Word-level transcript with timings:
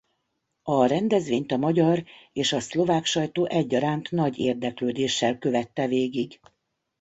A 0.63 0.85
rendezvényt 0.85 1.51
a 1.51 1.57
magyar 1.57 2.03
és 2.33 2.53
a 2.53 2.59
szlovák 2.59 3.05
sajtó 3.05 3.45
egyaránt 3.45 4.11
nagy 4.11 4.37
érdeklődéssel 4.37 5.37
követte 5.37 5.87
végig. 5.87 6.39